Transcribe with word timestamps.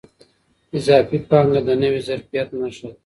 اضافي 0.77 1.17
پانګه 1.29 1.59
د 1.67 1.69
نوي 1.81 2.01
ظرفیت 2.07 2.47
نښه 2.61 2.87
ده. 2.91 2.97